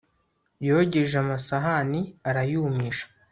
yogeje 0.67 1.15
amasahani 1.23 2.01
arayumisha 2.29 3.05